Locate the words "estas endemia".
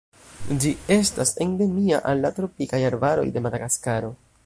0.95-2.01